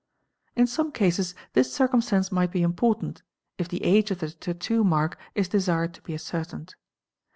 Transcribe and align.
In 0.55 0.65
some 0.65 0.91
cases 0.91 1.35
this 1.53 1.71
circumstance 1.71 2.31
might 2.31 2.49
be 2.49 2.63
important, 2.63 3.21
if 3.59 3.67
the 3.69 3.83
age 3.83 4.09
of 4.09 4.17
the 4.17 4.31
tattoo 4.31 4.83
mark 4.83 5.15
is 5.35 5.47
desired 5.47 5.93
to 5.93 6.01
be 6.01 6.15
ascertained. 6.15 6.73